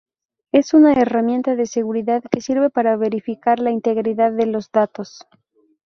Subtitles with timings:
[0.51, 5.27] Es una herramienta de seguridad que sirve para verificar la integridad de los datos.